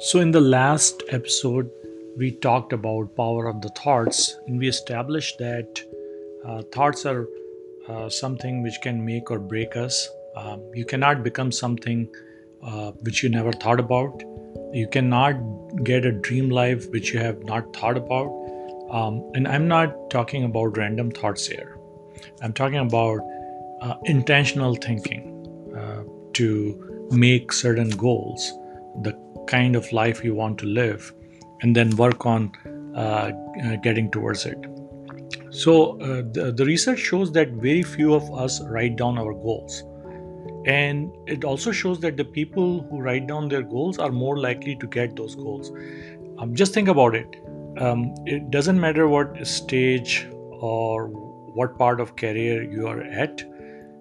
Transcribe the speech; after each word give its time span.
So, 0.00 0.20
in 0.20 0.30
the 0.30 0.40
last 0.40 1.02
episode, 1.08 1.68
we 2.16 2.30
talked 2.30 2.72
about 2.72 3.16
power 3.16 3.48
of 3.48 3.60
the 3.62 3.68
thoughts, 3.70 4.38
and 4.46 4.56
we 4.56 4.68
established 4.68 5.38
that 5.38 5.80
uh, 6.46 6.62
thoughts 6.70 7.04
are 7.04 7.26
uh, 7.88 8.08
something 8.08 8.62
which 8.62 8.80
can 8.80 9.04
make 9.04 9.28
or 9.28 9.40
break 9.40 9.76
us. 9.76 10.08
Um, 10.36 10.62
you 10.72 10.84
cannot 10.84 11.24
become 11.24 11.50
something 11.50 12.08
uh, 12.62 12.92
which 13.02 13.24
you 13.24 13.28
never 13.28 13.50
thought 13.50 13.80
about. 13.80 14.22
You 14.72 14.86
cannot 14.86 15.34
get 15.82 16.04
a 16.04 16.12
dream 16.12 16.48
life 16.48 16.88
which 16.90 17.12
you 17.12 17.18
have 17.18 17.42
not 17.42 17.74
thought 17.74 17.96
about. 17.96 18.28
Um, 18.90 19.28
and 19.34 19.48
I'm 19.48 19.66
not 19.66 20.10
talking 20.10 20.44
about 20.44 20.76
random 20.76 21.10
thoughts 21.10 21.44
here. 21.44 21.76
I'm 22.40 22.52
talking 22.52 22.78
about 22.78 23.18
uh, 23.82 23.94
intentional 24.04 24.76
thinking 24.76 25.74
uh, 25.76 26.04
to 26.34 27.08
make 27.10 27.52
certain 27.52 27.90
goals, 27.90 28.52
the 29.02 29.12
kind 29.46 29.76
of 29.76 29.90
life 29.92 30.22
you 30.24 30.34
want 30.34 30.58
to 30.58 30.66
live 30.66 31.12
and 31.62 31.74
then 31.74 31.96
work 31.96 32.26
on 32.26 32.52
uh, 32.94 33.30
uh, 33.64 33.76
getting 33.76 34.10
towards 34.10 34.44
it. 34.46 34.58
So, 35.50 36.00
uh, 36.00 36.22
the, 36.32 36.52
the 36.56 36.64
research 36.64 36.98
shows 36.98 37.32
that 37.32 37.50
very 37.50 37.82
few 37.82 38.14
of 38.14 38.32
us 38.34 38.62
write 38.62 38.96
down 38.96 39.18
our 39.18 39.32
goals. 39.32 39.82
And 40.66 41.10
it 41.26 41.44
also 41.44 41.72
shows 41.72 42.00
that 42.00 42.16
the 42.16 42.24
people 42.24 42.86
who 42.90 43.00
write 43.00 43.26
down 43.26 43.48
their 43.48 43.62
goals 43.62 43.98
are 43.98 44.10
more 44.10 44.38
likely 44.38 44.76
to 44.76 44.86
get 44.86 45.16
those 45.16 45.34
goals. 45.34 45.72
Um, 46.38 46.54
just 46.54 46.74
think 46.74 46.88
about 46.88 47.14
it. 47.14 47.36
Um, 47.78 48.14
it 48.26 48.50
doesn't 48.50 48.78
matter 48.78 49.08
what 49.08 49.46
stage 49.46 50.26
or 50.50 51.08
what 51.08 51.78
part 51.78 52.00
of 52.00 52.16
career 52.16 52.62
you 52.62 52.86
are 52.86 53.00
at, 53.00 53.42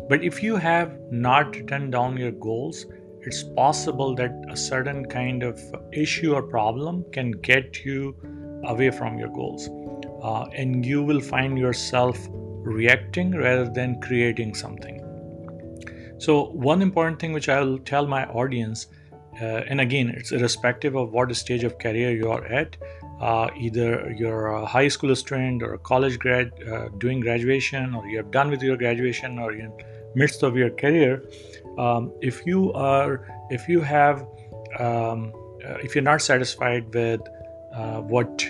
but 0.09 0.23
if 0.23 0.41
you 0.41 0.55
have 0.55 0.97
not 1.11 1.55
written 1.55 1.89
down 1.91 2.17
your 2.17 2.31
goals, 2.31 2.85
it's 3.27 3.43
possible 3.43 4.15
that 4.15 4.33
a 4.49 4.55
certain 4.55 5.05
kind 5.05 5.43
of 5.43 5.59
issue 5.91 6.33
or 6.33 6.41
problem 6.41 7.03
can 7.11 7.31
get 7.31 7.83
you 7.83 8.15
away 8.63 8.89
from 8.89 9.17
your 9.17 9.27
goals. 9.27 9.69
Uh, 10.23 10.45
and 10.55 10.85
you 10.85 11.03
will 11.03 11.19
find 11.19 11.57
yourself 11.57 12.17
reacting 12.31 13.31
rather 13.31 13.69
than 13.69 13.99
creating 13.99 14.55
something. 14.55 15.03
So, 16.19 16.45
one 16.51 16.81
important 16.81 17.19
thing 17.19 17.33
which 17.33 17.49
I 17.49 17.59
will 17.61 17.79
tell 17.79 18.07
my 18.07 18.25
audience, 18.27 18.87
uh, 19.41 19.71
and 19.71 19.81
again, 19.81 20.07
it's 20.09 20.31
irrespective 20.31 20.95
of 20.95 21.11
what 21.11 21.35
stage 21.35 21.65
of 21.65 21.77
career 21.79 22.11
you 22.11 22.31
are 22.31 22.45
at, 22.45 22.77
uh, 23.19 23.49
either 23.57 24.15
you're 24.17 24.47
a 24.47 24.65
high 24.65 24.87
school 24.87 25.13
student 25.15 25.61
or 25.61 25.73
a 25.73 25.79
college 25.79 26.17
grad 26.17 26.51
uh, 26.71 26.87
doing 26.97 27.19
graduation, 27.19 27.93
or 27.93 28.07
you're 28.07 28.23
done 28.23 28.49
with 28.49 28.63
your 28.63 28.77
graduation, 28.77 29.37
or 29.37 29.51
you're 29.51 29.65
in 29.65 29.73
midst 30.15 30.43
of 30.43 30.57
your 30.57 30.71
career, 30.71 31.23
um, 31.77 32.11
if 32.21 32.45
you 32.45 32.73
are 32.73 33.27
if 33.49 33.67
you 33.69 33.81
have 33.81 34.25
um, 34.79 35.33
uh, 35.65 35.75
if 35.83 35.95
you're 35.95 36.03
not 36.03 36.21
satisfied 36.21 36.93
with 36.93 37.21
uh, 37.73 38.01
what 38.01 38.45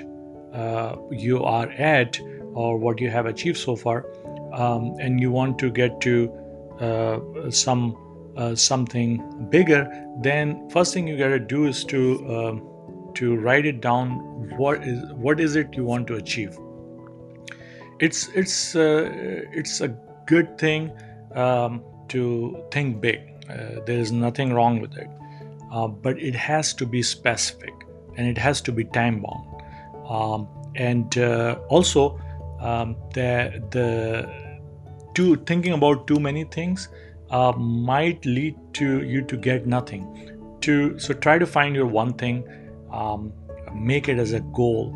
uh, 0.53 0.95
you 1.11 1.43
are 1.43 1.69
at 1.71 2.19
or 2.53 2.77
what 2.77 2.99
you 2.99 3.09
have 3.09 3.25
achieved 3.25 3.57
so 3.57 3.75
far 3.75 4.05
um, 4.53 4.95
and 4.99 5.19
you 5.19 5.31
want 5.31 5.59
to 5.59 5.69
get 5.69 5.99
to 6.01 6.31
uh, 6.79 7.19
some 7.49 7.95
uh, 8.37 8.55
something 8.55 9.49
bigger 9.49 9.87
then 10.21 10.69
first 10.69 10.93
thing 10.93 11.07
you 11.07 11.17
got 11.17 11.29
to 11.29 11.39
do 11.39 11.65
is 11.65 11.83
to 11.83 12.01
um, 12.35 12.77
to 13.17 13.35
write 13.35 13.65
it 13.65 13.81
down 13.81 14.09
what 14.57 14.83
is 14.83 15.03
what 15.13 15.39
is 15.39 15.55
it 15.55 15.75
you 15.75 15.83
want 15.83 16.07
to 16.07 16.15
achieve. 16.15 16.57
It's 17.99 18.27
it's 18.29 18.75
uh, 18.75 19.09
it's 19.51 19.81
a 19.81 19.89
good 20.27 20.57
thing 20.57 20.91
um, 21.33 21.83
to 22.09 22.63
think 22.71 23.01
big. 23.01 23.19
Uh, 23.49 23.81
there 23.85 23.99
is 23.99 24.11
nothing 24.11 24.53
wrong 24.53 24.79
with 24.79 24.97
it. 24.97 25.09
Uh, 25.71 25.87
but 25.87 26.17
it 26.21 26.35
has 26.35 26.73
to 26.73 26.85
be 26.85 27.01
specific 27.03 27.73
and 28.15 28.27
it 28.27 28.37
has 28.37 28.61
to 28.61 28.71
be 28.71 28.83
time 28.85 29.21
bound. 29.21 29.63
Um, 30.09 30.47
and 30.75 31.17
uh, 31.17 31.59
also, 31.69 32.19
um, 32.59 32.95
the, 33.13 33.63
the 33.71 34.29
too, 35.13 35.35
thinking 35.45 35.73
about 35.73 36.07
too 36.07 36.19
many 36.19 36.43
things 36.45 36.89
uh, 37.29 37.51
might 37.51 38.25
lead 38.25 38.55
to 38.73 39.03
you 39.03 39.21
to 39.23 39.37
get 39.37 39.67
nothing. 39.67 40.33
To 40.61 40.97
so 40.99 41.13
try 41.13 41.37
to 41.37 41.45
find 41.45 41.75
your 41.75 41.85
one 41.85 42.13
thing, 42.13 42.47
um, 42.91 43.33
make 43.73 44.09
it 44.09 44.17
as 44.17 44.33
a 44.33 44.39
goal, 44.39 44.95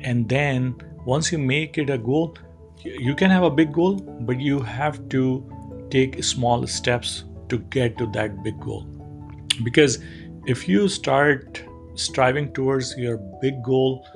and 0.00 0.28
then 0.28 0.74
once 1.04 1.30
you 1.30 1.38
make 1.38 1.78
it 1.78 1.90
a 1.90 1.98
goal, 1.98 2.36
you 2.82 3.14
can 3.14 3.30
have 3.30 3.42
a 3.42 3.50
big 3.50 3.72
goal, 3.72 3.96
but 3.96 4.40
you 4.40 4.60
have 4.60 5.08
to 5.10 5.44
take 5.90 6.22
small 6.22 6.66
steps 6.66 7.24
to 7.48 7.58
get 7.58 7.98
to 7.98 8.06
that 8.12 8.42
big 8.42 8.58
goal. 8.60 8.86
Because 9.64 9.98
if 10.46 10.68
you 10.68 10.88
start 10.88 11.62
striving 11.94 12.52
towards 12.52 12.96
your 12.96 13.18
big 13.40 13.62
goal 13.62 14.06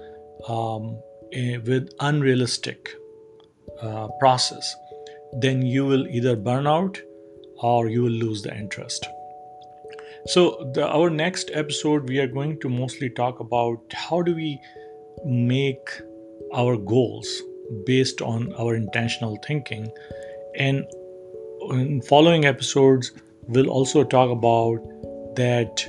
um, 0.48 0.98
eh, 1.32 1.58
with 1.58 1.90
unrealistic 2.00 2.94
uh, 3.80 4.08
process, 4.20 4.74
then 5.40 5.62
you 5.62 5.86
will 5.86 6.06
either 6.08 6.36
burn 6.36 6.66
out 6.66 7.00
or 7.58 7.88
you 7.88 8.02
will 8.02 8.10
lose 8.10 8.42
the 8.42 8.54
interest. 8.56 9.06
So, 10.26 10.70
the, 10.74 10.86
our 10.86 11.10
next 11.10 11.50
episode, 11.52 12.08
we 12.08 12.20
are 12.20 12.28
going 12.28 12.60
to 12.60 12.68
mostly 12.68 13.10
talk 13.10 13.40
about 13.40 13.80
how 13.92 14.22
do 14.22 14.34
we 14.34 14.60
make 15.24 15.88
our 16.54 16.76
goals 16.76 17.42
based 17.86 18.22
on 18.22 18.52
our 18.54 18.76
intentional 18.76 19.38
thinking 19.46 19.90
and 20.56 20.84
in 21.70 22.02
following 22.02 22.44
episodes 22.44 23.12
we'll 23.48 23.70
also 23.70 24.04
talk 24.04 24.30
about 24.30 24.76
that 25.36 25.84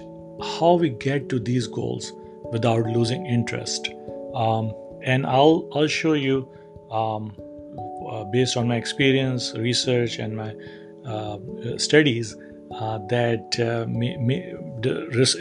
how 0.59 0.73
we 0.73 0.89
get 0.89 1.29
to 1.29 1.39
these 1.39 1.67
goals 1.67 2.11
without 2.51 2.85
losing 2.87 3.25
interest. 3.25 3.89
Um, 4.35 4.73
and 5.03 5.25
i'll 5.25 5.69
i'll 5.73 5.87
show 5.87 6.13
you 6.13 6.47
um, 6.91 7.35
uh, 8.09 8.23
based 8.25 8.57
on 8.57 8.67
my 8.67 8.75
experience 8.75 9.53
research 9.57 10.19
and 10.19 10.35
my 10.35 10.53
uh, 11.05 11.37
studies 11.77 12.35
uh, 12.71 12.97
that 13.09 13.59
uh, 13.59 13.85
may, 13.87 14.15
may, 14.17 14.53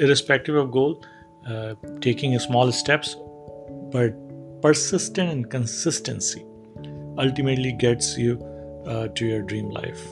irrespective 0.01 0.57
of 0.57 0.71
goal 0.71 1.05
uh, 1.49 1.75
taking 2.01 2.39
small 2.39 2.73
steps 2.73 3.17
but 3.91 4.15
persistent 4.61 5.31
and 5.31 5.51
consistency 5.51 6.45
ultimately 7.19 7.73
gets 7.73 8.17
you 8.19 8.41
uh, 8.87 9.09
to 9.09 9.27
your 9.27 9.43
dream 9.43 9.71
life 9.71 10.03